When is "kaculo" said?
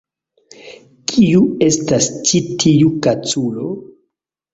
3.09-3.67